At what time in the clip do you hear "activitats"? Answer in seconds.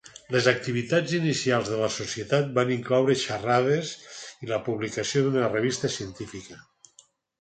0.51-1.11